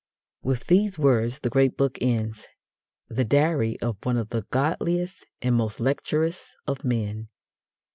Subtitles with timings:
[0.41, 2.47] With these words the great book ends
[3.07, 7.27] the diary of one of the godliest and most lecherous of men.